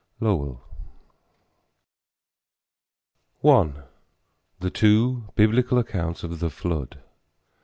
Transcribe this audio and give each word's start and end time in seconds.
Lowell. 0.19 0.59
I. 3.45 3.71
THE 4.59 4.71
TWO 4.71 5.25
BIBLICAL 5.35 5.77
ACCOUNTS 5.77 6.23
OF 6.23 6.39
THE 6.39 6.49
FLOOD. 6.49 6.97